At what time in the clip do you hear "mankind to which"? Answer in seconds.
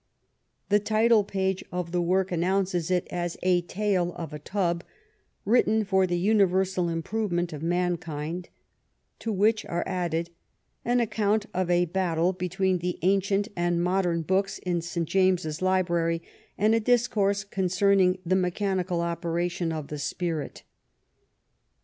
7.61-9.63